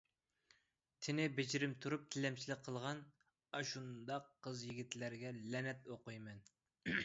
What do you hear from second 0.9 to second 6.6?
تېنى بېجىرىم تۇرۇپ تىلەمچىلىك قىلغان ئاشۇنداق قىز-يىگىتلەرگە لەنەت ئوقۇيمەن!